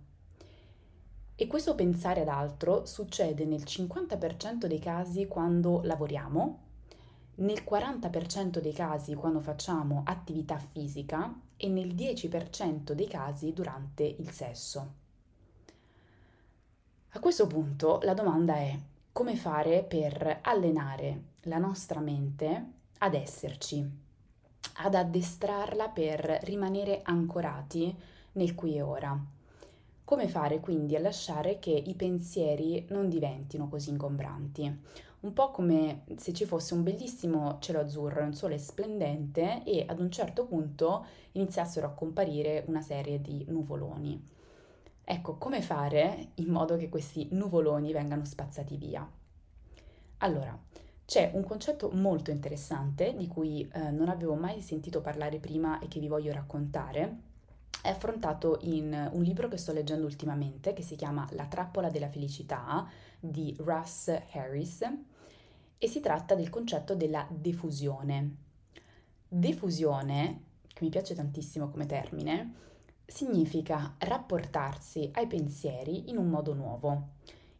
E 1.34 1.46
questo 1.46 1.74
pensare 1.74 2.20
ad 2.20 2.28
altro 2.28 2.84
succede 2.84 3.44
nel 3.44 3.62
50% 3.62 4.66
dei 4.66 4.78
casi 4.78 5.26
quando 5.26 5.80
lavoriamo, 5.82 6.58
nel 7.36 7.62
40% 7.66 8.58
dei 8.58 8.72
casi 8.72 9.14
quando 9.14 9.40
facciamo 9.40 10.02
attività 10.04 10.58
fisica 10.58 11.34
e 11.56 11.68
nel 11.68 11.94
10% 11.94 12.92
dei 12.92 13.08
casi 13.08 13.52
durante 13.54 14.02
il 14.02 14.30
sesso. 14.30 14.94
A 17.12 17.18
questo 17.18 17.46
punto 17.46 18.00
la 18.02 18.14
domanda 18.14 18.56
è 18.56 18.78
come 19.12 19.34
fare 19.34 19.82
per 19.82 20.40
allenare 20.42 21.22
la 21.44 21.58
nostra 21.58 22.00
mente 22.00 22.72
ad 22.98 23.14
esserci, 23.14 24.08
ad 24.82 24.94
addestrarla 24.94 25.88
per 25.88 26.40
rimanere 26.42 27.00
ancorati 27.02 27.94
nel 28.32 28.54
qui 28.54 28.76
e 28.76 28.82
ora. 28.82 29.18
Come 30.04 30.28
fare 30.28 30.60
quindi 30.60 30.96
a 30.96 31.00
lasciare 31.00 31.58
che 31.58 31.70
i 31.70 31.94
pensieri 31.94 32.86
non 32.88 33.08
diventino 33.08 33.68
così 33.68 33.90
ingombranti? 33.90 34.82
Un 35.20 35.32
po' 35.34 35.50
come 35.50 36.04
se 36.16 36.32
ci 36.32 36.46
fosse 36.46 36.72
un 36.74 36.82
bellissimo 36.82 37.58
cielo 37.60 37.80
azzurro 37.80 38.24
un 38.24 38.34
sole 38.34 38.58
splendente 38.58 39.62
e 39.64 39.84
ad 39.86 40.00
un 40.00 40.10
certo 40.10 40.46
punto 40.46 41.04
iniziassero 41.32 41.86
a 41.86 41.90
comparire 41.90 42.64
una 42.66 42.80
serie 42.80 43.20
di 43.20 43.44
nuvoloni. 43.48 44.20
Ecco, 45.04 45.36
come 45.36 45.60
fare 45.60 46.28
in 46.36 46.50
modo 46.50 46.76
che 46.76 46.88
questi 46.88 47.28
nuvoloni 47.32 47.92
vengano 47.92 48.24
spazzati 48.24 48.76
via? 48.76 49.08
Allora, 50.18 50.58
c'è 51.10 51.32
un 51.34 51.42
concetto 51.42 51.90
molto 51.90 52.30
interessante 52.30 53.16
di 53.16 53.26
cui 53.26 53.68
eh, 53.72 53.90
non 53.90 54.08
avevo 54.08 54.36
mai 54.36 54.60
sentito 54.60 55.00
parlare 55.00 55.40
prima 55.40 55.80
e 55.80 55.88
che 55.88 55.98
vi 55.98 56.06
voglio 56.06 56.32
raccontare. 56.32 57.16
È 57.82 57.88
affrontato 57.88 58.60
in 58.60 59.10
un 59.10 59.20
libro 59.20 59.48
che 59.48 59.56
sto 59.56 59.72
leggendo 59.72 60.06
ultimamente 60.06 60.72
che 60.72 60.82
si 60.82 60.94
chiama 60.94 61.26
La 61.32 61.46
trappola 61.46 61.90
della 61.90 62.08
felicità 62.08 62.88
di 63.18 63.52
Russ 63.58 64.06
Harris 64.30 64.88
e 65.78 65.88
si 65.88 65.98
tratta 65.98 66.36
del 66.36 66.48
concetto 66.48 66.94
della 66.94 67.26
diffusione. 67.28 68.36
Diffusione, 69.26 70.42
che 70.68 70.84
mi 70.84 70.90
piace 70.90 71.16
tantissimo 71.16 71.70
come 71.70 71.86
termine, 71.86 72.54
significa 73.04 73.96
rapportarsi 73.98 75.10
ai 75.14 75.26
pensieri 75.26 76.08
in 76.08 76.18
un 76.18 76.28
modo 76.28 76.54
nuovo, 76.54 77.08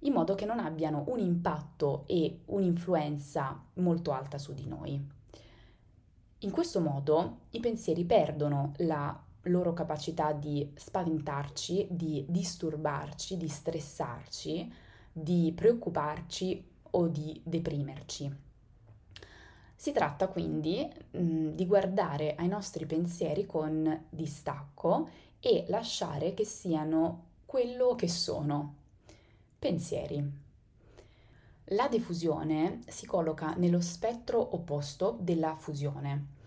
in 0.00 0.12
modo 0.12 0.34
che 0.34 0.44
non 0.44 0.58
abbiano 0.58 1.04
un 1.08 1.18
impatto 1.18 2.04
e 2.06 2.40
un'influenza 2.46 3.62
molto 3.74 4.12
alta 4.12 4.38
su 4.38 4.54
di 4.54 4.66
noi. 4.66 5.18
In 6.42 6.50
questo 6.50 6.80
modo 6.80 7.40
i 7.50 7.60
pensieri 7.60 8.04
perdono 8.04 8.72
la 8.78 9.18
loro 9.44 9.72
capacità 9.72 10.32
di 10.32 10.70
spaventarci, 10.74 11.88
di 11.90 12.24
disturbarci, 12.28 13.36
di 13.36 13.48
stressarci, 13.48 14.72
di 15.12 15.52
preoccuparci 15.54 16.64
o 16.92 17.08
di 17.08 17.40
deprimerci. 17.44 18.48
Si 19.74 19.92
tratta 19.92 20.28
quindi 20.28 20.86
mh, 21.10 21.48
di 21.50 21.66
guardare 21.66 22.34
ai 22.34 22.48
nostri 22.48 22.84
pensieri 22.84 23.46
con 23.46 24.06
distacco 24.10 25.08
e 25.40 25.64
lasciare 25.68 26.34
che 26.34 26.44
siano 26.44 27.28
quello 27.46 27.94
che 27.94 28.08
sono, 28.08 28.74
pensieri. 29.60 30.26
La 31.72 31.86
diffusione 31.86 32.80
si 32.88 33.04
colloca 33.04 33.54
nello 33.56 33.82
spettro 33.82 34.54
opposto 34.54 35.18
della 35.20 35.54
fusione. 35.54 36.38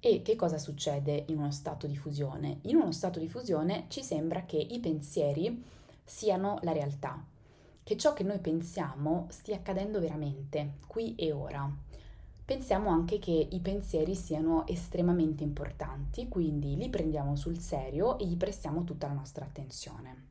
E 0.00 0.22
che 0.22 0.36
cosa 0.36 0.56
succede 0.56 1.26
in 1.28 1.36
uno 1.36 1.50
stato 1.52 1.86
di 1.86 1.98
fusione? 1.98 2.60
In 2.62 2.76
uno 2.76 2.90
stato 2.90 3.20
di 3.20 3.28
fusione 3.28 3.84
ci 3.88 4.02
sembra 4.02 4.46
che 4.46 4.56
i 4.56 4.80
pensieri 4.80 5.62
siano 6.02 6.58
la 6.62 6.72
realtà, 6.72 7.22
che 7.84 7.96
ciò 7.98 8.14
che 8.14 8.24
noi 8.24 8.38
pensiamo 8.38 9.26
stia 9.28 9.56
accadendo 9.56 10.00
veramente, 10.00 10.78
qui 10.86 11.14
e 11.14 11.30
ora. 11.30 11.70
Pensiamo 12.44 12.88
anche 12.88 13.18
che 13.18 13.48
i 13.50 13.60
pensieri 13.60 14.14
siano 14.14 14.66
estremamente 14.66 15.44
importanti, 15.44 16.26
quindi 16.26 16.74
li 16.76 16.88
prendiamo 16.88 17.36
sul 17.36 17.58
serio 17.58 18.18
e 18.18 18.26
gli 18.26 18.36
prestiamo 18.38 18.82
tutta 18.82 19.08
la 19.08 19.12
nostra 19.12 19.44
attenzione. 19.44 20.30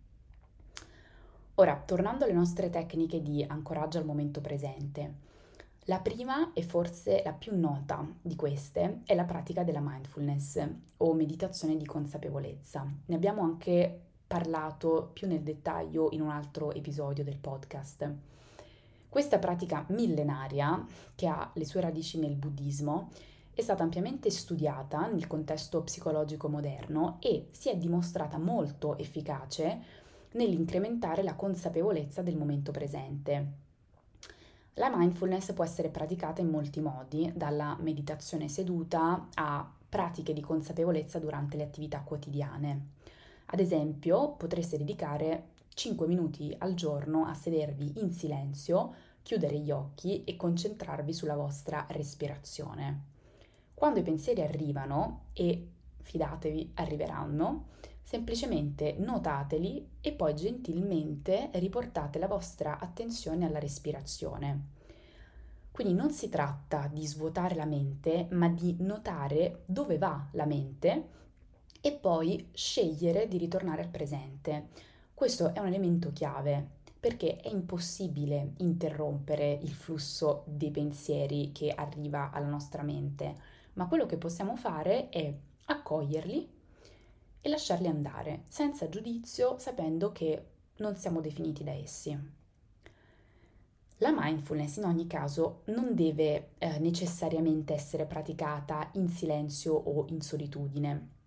Ora, 1.61 1.79
tornando 1.85 2.23
alle 2.23 2.33
nostre 2.33 2.71
tecniche 2.71 3.21
di 3.21 3.45
ancoraggio 3.47 3.99
al 3.99 4.03
momento 4.03 4.41
presente, 4.41 5.13
la 5.81 5.99
prima 5.99 6.53
e 6.53 6.63
forse 6.63 7.21
la 7.23 7.33
più 7.33 7.55
nota 7.55 8.03
di 8.19 8.35
queste 8.35 9.01
è 9.05 9.13
la 9.13 9.25
pratica 9.25 9.63
della 9.63 9.79
mindfulness 9.79 10.67
o 10.97 11.13
meditazione 11.13 11.77
di 11.77 11.85
consapevolezza. 11.85 12.83
Ne 13.05 13.15
abbiamo 13.15 13.43
anche 13.43 13.95
parlato 14.25 15.11
più 15.13 15.27
nel 15.27 15.43
dettaglio 15.43 16.07
in 16.13 16.21
un 16.21 16.29
altro 16.29 16.71
episodio 16.71 17.23
del 17.23 17.37
podcast. 17.37 18.11
Questa 19.07 19.37
pratica 19.37 19.85
millenaria, 19.89 20.83
che 21.13 21.27
ha 21.27 21.51
le 21.53 21.65
sue 21.65 21.81
radici 21.81 22.17
nel 22.17 22.37
buddismo, 22.37 23.09
è 23.53 23.61
stata 23.61 23.83
ampiamente 23.83 24.31
studiata 24.31 25.05
nel 25.09 25.27
contesto 25.27 25.83
psicologico 25.83 26.49
moderno 26.49 27.17
e 27.19 27.49
si 27.51 27.69
è 27.69 27.77
dimostrata 27.77 28.39
molto 28.39 28.97
efficace 28.97 30.00
nell'incrementare 30.33 31.23
la 31.23 31.35
consapevolezza 31.35 32.21
del 32.21 32.37
momento 32.37 32.71
presente. 32.71 33.59
La 34.75 34.89
mindfulness 34.93 35.53
può 35.53 35.63
essere 35.63 35.89
praticata 35.89 36.41
in 36.41 36.49
molti 36.49 36.79
modi, 36.79 37.31
dalla 37.35 37.77
meditazione 37.81 38.47
seduta 38.47 39.27
a 39.33 39.69
pratiche 39.89 40.31
di 40.31 40.41
consapevolezza 40.41 41.19
durante 41.19 41.57
le 41.57 41.63
attività 41.63 41.99
quotidiane. 41.99 42.87
Ad 43.47 43.59
esempio, 43.59 44.31
potreste 44.31 44.77
dedicare 44.77 45.49
5 45.73 46.07
minuti 46.07 46.55
al 46.57 46.73
giorno 46.73 47.25
a 47.25 47.33
sedervi 47.33 47.99
in 47.99 48.11
silenzio, 48.11 48.93
chiudere 49.23 49.59
gli 49.59 49.71
occhi 49.71 50.23
e 50.23 50.37
concentrarvi 50.37 51.13
sulla 51.13 51.35
vostra 51.35 51.85
respirazione. 51.89 53.09
Quando 53.73 53.99
i 53.99 54.03
pensieri 54.03 54.41
arrivano, 54.41 55.25
e 55.33 55.67
fidatevi, 56.01 56.71
arriveranno, 56.75 57.65
semplicemente 58.03 58.95
notateli 58.97 59.87
e 60.01 60.11
poi 60.11 60.35
gentilmente 60.35 61.49
riportate 61.53 62.19
la 62.19 62.27
vostra 62.27 62.79
attenzione 62.79 63.45
alla 63.45 63.59
respirazione. 63.59 64.79
Quindi 65.71 65.93
non 65.93 66.11
si 66.11 66.27
tratta 66.27 66.89
di 66.91 67.07
svuotare 67.07 67.55
la 67.55 67.65
mente, 67.65 68.27
ma 68.31 68.49
di 68.49 68.75
notare 68.79 69.63
dove 69.65 69.97
va 69.97 70.27
la 70.31 70.45
mente 70.45 71.07
e 71.79 71.93
poi 71.93 72.49
scegliere 72.51 73.27
di 73.27 73.37
ritornare 73.37 73.81
al 73.81 73.87
presente. 73.87 74.67
Questo 75.13 75.53
è 75.53 75.59
un 75.59 75.67
elemento 75.67 76.11
chiave 76.11 76.79
perché 76.99 77.37
è 77.37 77.49
impossibile 77.49 78.53
interrompere 78.57 79.57
il 79.61 79.71
flusso 79.71 80.43
dei 80.45 80.69
pensieri 80.69 81.51
che 81.51 81.71
arriva 81.71 82.29
alla 82.31 82.47
nostra 82.47 82.83
mente, 82.83 83.35
ma 83.73 83.87
quello 83.87 84.05
che 84.05 84.17
possiamo 84.17 84.55
fare 84.55 85.09
è 85.09 85.33
accoglierli 85.65 86.59
e 87.41 87.49
lasciarli 87.49 87.87
andare 87.87 88.43
senza 88.47 88.87
giudizio, 88.87 89.57
sapendo 89.57 90.11
che 90.11 90.45
non 90.77 90.95
siamo 90.95 91.21
definiti 91.21 91.63
da 91.63 91.71
essi. 91.71 92.17
La 93.97 94.13
mindfulness 94.15 94.77
in 94.77 94.85
ogni 94.85 95.07
caso 95.07 95.61
non 95.65 95.93
deve 95.93 96.51
eh, 96.57 96.79
necessariamente 96.79 97.73
essere 97.73 98.05
praticata 98.05 98.89
in 98.93 99.09
silenzio 99.09 99.73
o 99.73 100.05
in 100.09 100.21
solitudine 100.21 101.19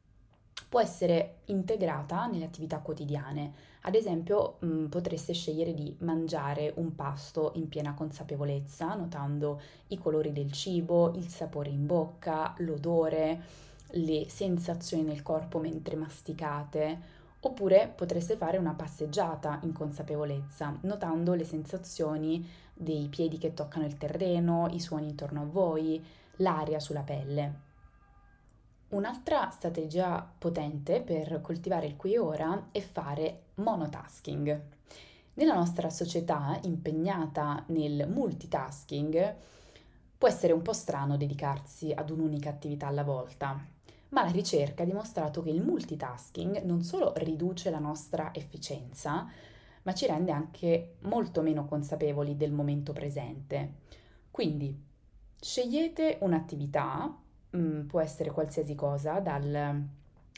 può 0.74 0.82
essere 0.82 1.42
integrata 1.44 2.26
nelle 2.26 2.46
attività 2.46 2.80
quotidiane. 2.80 3.52
Ad 3.82 3.94
esempio, 3.94 4.56
mh, 4.58 4.66
mm, 4.66 4.86
potreste 4.86 5.32
scegliere 5.32 5.72
di 5.72 5.94
mangiare 6.00 6.72
un 6.78 6.96
pasto 6.96 7.52
in 7.54 7.68
piena 7.68 7.94
consapevolezza, 7.94 8.92
notando 8.94 9.60
i 9.88 9.98
colori 9.98 10.32
del 10.32 10.50
cibo, 10.50 11.12
il 11.14 11.28
sapore 11.28 11.70
in 11.70 11.86
bocca, 11.86 12.54
l'odore, 12.58 13.40
le 13.94 14.28
sensazioni 14.28 15.02
nel 15.02 15.22
corpo 15.22 15.58
mentre 15.58 15.96
masticate. 15.96 17.22
Oppure 17.40 17.92
potreste 17.94 18.36
fare 18.36 18.56
una 18.56 18.72
passeggiata 18.72 19.60
in 19.64 19.72
consapevolezza, 19.72 20.78
notando 20.82 21.34
le 21.34 21.44
sensazioni 21.44 22.48
dei 22.72 23.08
piedi 23.08 23.36
che 23.36 23.52
toccano 23.52 23.84
il 23.84 23.98
terreno, 23.98 24.68
i 24.70 24.80
suoni 24.80 25.08
intorno 25.08 25.42
a 25.42 25.44
voi, 25.44 26.02
l'aria 26.36 26.80
sulla 26.80 27.02
pelle. 27.02 27.72
Un'altra 28.88 29.50
strategia 29.50 30.26
potente 30.38 31.02
per 31.02 31.40
coltivare 31.42 31.86
il 31.86 31.96
qui 31.96 32.14
e 32.14 32.18
ora 32.18 32.68
è 32.70 32.80
fare 32.80 33.42
monotasking. 33.56 34.62
Nella 35.34 35.54
nostra 35.54 35.90
società 35.90 36.58
impegnata 36.62 37.64
nel 37.68 38.08
multitasking 38.08 39.34
può 40.16 40.28
essere 40.28 40.52
un 40.52 40.62
po' 40.62 40.72
strano 40.72 41.16
dedicarsi 41.16 41.92
ad 41.92 42.08
un'unica 42.08 42.50
attività 42.50 42.86
alla 42.86 43.02
volta, 43.02 43.72
ma 44.14 44.22
la 44.22 44.30
ricerca 44.30 44.84
ha 44.84 44.86
dimostrato 44.86 45.42
che 45.42 45.50
il 45.50 45.60
multitasking 45.60 46.62
non 46.62 46.82
solo 46.82 47.12
riduce 47.16 47.68
la 47.68 47.80
nostra 47.80 48.32
efficienza, 48.32 49.28
ma 49.82 49.92
ci 49.92 50.06
rende 50.06 50.30
anche 50.30 50.94
molto 51.00 51.42
meno 51.42 51.64
consapevoli 51.64 52.36
del 52.36 52.52
momento 52.52 52.92
presente. 52.92 53.72
Quindi 54.30 54.72
scegliete 55.40 56.18
un'attività 56.20 57.12
mm, 57.56 57.86
può 57.86 58.00
essere 58.00 58.30
qualsiasi 58.30 58.76
cosa, 58.76 59.18
dal 59.18 59.82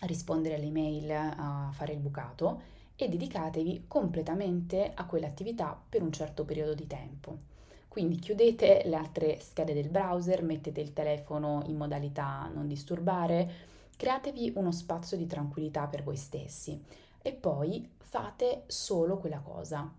rispondere 0.06 0.54
alle 0.54 0.66
email 0.66 1.10
a 1.10 1.70
fare 1.72 1.92
il 1.92 1.98
bucato 1.98 2.62
e 2.96 3.10
dedicatevi 3.10 3.84
completamente 3.86 4.92
a 4.94 5.04
quell'attività 5.04 5.78
per 5.86 6.02
un 6.02 6.12
certo 6.12 6.46
periodo 6.46 6.72
di 6.74 6.86
tempo. 6.86 7.54
Quindi 7.96 8.16
chiudete 8.16 8.82
le 8.84 8.94
altre 8.94 9.40
schede 9.40 9.72
del 9.72 9.88
browser, 9.88 10.42
mettete 10.42 10.82
il 10.82 10.92
telefono 10.92 11.62
in 11.64 11.78
modalità 11.78 12.46
non 12.52 12.66
disturbare, 12.66 13.50
createvi 13.96 14.52
uno 14.56 14.70
spazio 14.70 15.16
di 15.16 15.26
tranquillità 15.26 15.86
per 15.86 16.02
voi 16.02 16.16
stessi 16.16 16.78
e 17.22 17.32
poi 17.32 17.88
fate 17.96 18.64
solo 18.66 19.16
quella 19.16 19.38
cosa. 19.38 19.90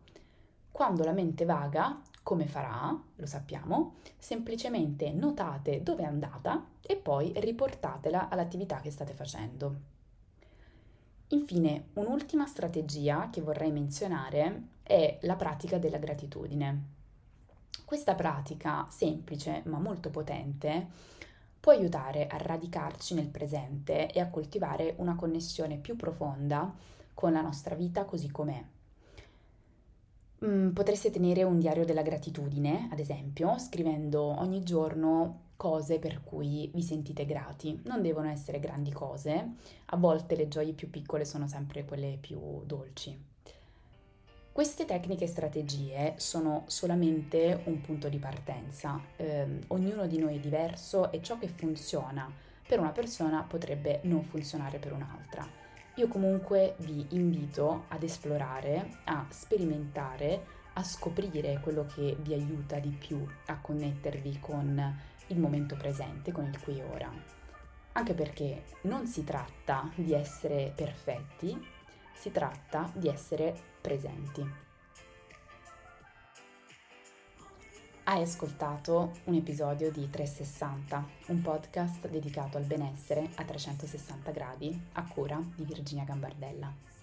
Quando 0.71 1.03
la 1.03 1.11
mente 1.11 1.43
vaga, 1.43 1.99
come 2.21 2.45
farà, 2.45 2.95
lo 3.15 3.25
sappiamo, 3.25 3.95
semplicemente 4.19 5.11
notate 5.11 5.81
dove 5.81 6.03
è 6.03 6.05
andata 6.05 6.67
e 6.81 6.97
poi 6.97 7.33
riportatela 7.35 8.29
all'attività 8.29 8.79
che 8.79 8.91
state 8.91 9.13
facendo. 9.13 9.75
Infine, 11.29 11.87
un'ultima 11.93 12.45
strategia 12.45 13.31
che 13.31 13.41
vorrei 13.41 13.71
menzionare 13.71 14.67
è 14.83 15.17
la 15.21 15.35
pratica 15.35 15.79
della 15.79 15.97
gratitudine. 15.97 16.96
Questa 17.85 18.15
pratica 18.15 18.87
semplice 18.89 19.61
ma 19.65 19.79
molto 19.79 20.09
potente 20.09 20.87
può 21.59 21.71
aiutare 21.71 22.27
a 22.27 22.37
radicarci 22.37 23.13
nel 23.13 23.27
presente 23.27 24.11
e 24.11 24.19
a 24.19 24.29
coltivare 24.29 24.95
una 24.97 25.15
connessione 25.15 25.77
più 25.77 25.95
profonda 25.95 26.73
con 27.13 27.31
la 27.31 27.41
nostra 27.41 27.75
vita 27.75 28.05
così 28.05 28.29
com'è. 28.29 28.63
Mm, 30.45 30.69
potreste 30.69 31.09
tenere 31.09 31.43
un 31.43 31.59
diario 31.59 31.83
della 31.83 32.03
gratitudine, 32.03 32.89
ad 32.91 32.99
esempio, 32.99 33.57
scrivendo 33.57 34.21
ogni 34.21 34.63
giorno 34.63 35.45
cose 35.57 35.97
per 35.97 36.23
cui 36.23 36.69
vi 36.73 36.83
sentite 36.83 37.25
grati. 37.25 37.81
Non 37.85 38.01
devono 38.03 38.29
essere 38.29 38.59
grandi 38.59 38.91
cose, 38.91 39.55
a 39.85 39.97
volte 39.97 40.35
le 40.35 40.47
gioie 40.47 40.73
più 40.73 40.89
piccole 40.89 41.25
sono 41.25 41.47
sempre 41.47 41.85
quelle 41.85 42.17
più 42.21 42.63
dolci. 42.65 43.26
Queste 44.57 44.85
tecniche 44.85 45.25
e 45.25 45.27
strategie 45.27 46.13
sono 46.17 46.63
solamente 46.65 47.61
un 47.65 47.79
punto 47.79 48.09
di 48.09 48.17
partenza, 48.17 48.99
eh, 49.15 49.59
ognuno 49.67 50.07
di 50.07 50.17
noi 50.17 50.37
è 50.37 50.39
diverso 50.39 51.11
e 51.11 51.21
ciò 51.21 51.37
che 51.37 51.47
funziona 51.47 52.27
per 52.67 52.79
una 52.79 52.89
persona 52.89 53.45
potrebbe 53.47 53.99
non 54.05 54.23
funzionare 54.23 54.79
per 54.79 54.93
un'altra. 54.93 55.47
Io 55.97 56.07
comunque 56.07 56.73
vi 56.79 57.05
invito 57.09 57.83
ad 57.89 58.01
esplorare, 58.01 58.97
a 59.03 59.27
sperimentare, 59.29 60.43
a 60.73 60.83
scoprire 60.83 61.59
quello 61.61 61.85
che 61.85 62.17
vi 62.21 62.33
aiuta 62.33 62.79
di 62.79 62.89
più 62.89 63.23
a 63.45 63.59
connettervi 63.59 64.39
con 64.39 64.99
il 65.27 65.37
momento 65.37 65.75
presente, 65.75 66.31
con 66.31 66.45
il 66.45 66.59
qui 66.59 66.79
e 66.79 66.83
ora. 66.83 67.13
Anche 67.91 68.13
perché 68.15 68.63
non 68.81 69.05
si 69.05 69.23
tratta 69.23 69.91
di 69.93 70.13
essere 70.13 70.73
perfetti, 70.75 71.75
si 72.17 72.31
tratta 72.31 72.91
di 72.93 73.07
essere 73.07 73.55
presenti. 73.79 74.65
Hai 78.03 78.21
ascoltato 78.21 79.11
un 79.25 79.35
episodio 79.35 79.91
di 79.91 80.09
360, 80.09 81.07
un 81.27 81.41
podcast 81.41 82.07
dedicato 82.07 82.57
al 82.57 82.63
benessere 82.63 83.29
a 83.35 83.43
360 83.43 84.31
gradi 84.31 84.87
a 84.93 85.05
cura 85.07 85.41
di 85.55 85.65
Virginia 85.65 86.05
Gambardella. 86.05 86.96